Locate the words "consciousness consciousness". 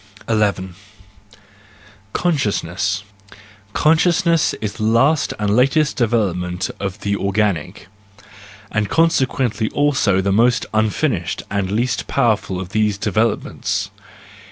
2.11-4.55